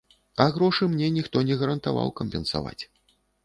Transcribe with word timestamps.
А 0.45 0.47
грошы 0.55 0.87
мне 0.93 1.11
ніхто 1.19 1.45
не 1.51 1.59
гарантаваў 1.61 2.13
кампенсаваць. 2.23 2.79